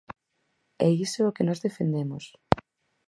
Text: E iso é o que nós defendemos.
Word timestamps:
E 0.85 0.87
iso 1.05 1.17
é 1.23 1.29
o 1.29 1.35
que 1.35 1.47
nós 1.47 1.63
defendemos. 1.65 2.23